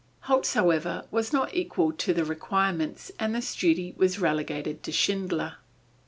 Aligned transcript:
Holz, 0.21 0.55
however, 0.55 1.05
was 1.11 1.31
not 1.31 1.53
equal 1.53 1.93
to 1.93 2.11
the 2.11 2.25
requirements, 2.25 3.11
and 3.19 3.35
this 3.35 3.55
duty 3.55 3.93
was 3.99 4.17
relegated 4.19 4.81
to 4.81 4.91
Schindler. 4.91 5.57